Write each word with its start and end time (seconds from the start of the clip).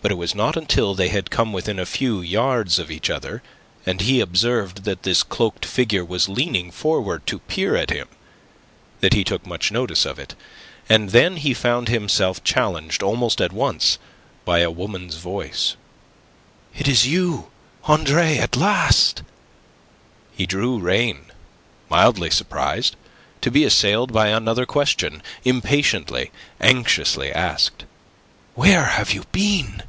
But 0.00 0.12
it 0.12 0.24
was 0.24 0.32
not 0.34 0.56
until 0.56 0.94
they 0.94 1.08
had 1.08 1.28
come 1.28 1.52
within 1.52 1.80
a 1.80 1.84
few 1.84 2.20
yards 2.20 2.78
of 2.78 2.88
each 2.88 3.10
other, 3.10 3.42
and 3.84 4.00
he 4.00 4.20
observed 4.20 4.84
that 4.84 5.02
this 5.02 5.24
cloaked 5.24 5.66
figure 5.66 6.04
was 6.04 6.28
leaning 6.28 6.70
forward 6.70 7.26
to 7.26 7.40
peer 7.40 7.74
at 7.74 7.90
him, 7.90 8.06
that 9.00 9.12
he 9.12 9.24
took 9.24 9.44
much 9.44 9.72
notice 9.72 10.06
of 10.06 10.20
it. 10.20 10.36
And 10.88 11.10
then 11.10 11.36
he 11.36 11.52
found 11.52 11.88
himself 11.88 12.44
challenged 12.44 13.02
almost 13.02 13.40
at 13.40 13.52
once 13.52 13.98
by 14.44 14.60
a 14.60 14.70
woman's 14.70 15.16
voice. 15.16 15.74
"It 16.76 16.86
is 16.86 17.08
you, 17.08 17.50
Andre 17.84 18.36
at 18.38 18.56
last!" 18.56 19.24
He 20.30 20.46
drew 20.46 20.78
rein, 20.78 21.32
mildly 21.90 22.30
surprised, 22.30 22.94
to 23.40 23.50
be 23.50 23.64
assailed 23.64 24.12
by 24.12 24.28
another 24.28 24.64
question, 24.64 25.24
impatiently, 25.44 26.30
anxiously 26.60 27.32
asked. 27.32 27.84
"Where 28.54 28.84
have 28.86 29.12
you 29.12 29.24
been?" 29.32 29.82